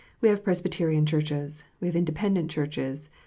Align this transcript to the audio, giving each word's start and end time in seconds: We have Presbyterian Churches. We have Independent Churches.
We 0.19 0.29
have 0.29 0.43
Presbyterian 0.43 1.05
Churches. 1.05 1.63
We 1.79 1.87
have 1.87 1.95
Independent 1.95 2.49
Churches. 2.49 3.11